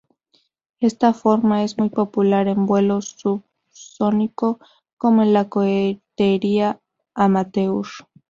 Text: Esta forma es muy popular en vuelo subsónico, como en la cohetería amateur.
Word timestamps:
Esta 0.79 1.13
forma 1.13 1.63
es 1.63 1.77
muy 1.77 1.91
popular 1.91 2.47
en 2.47 2.65
vuelo 2.65 3.03
subsónico, 3.03 4.57
como 4.97 5.21
en 5.21 5.31
la 5.33 5.47
cohetería 5.47 6.81
amateur. 7.13 7.85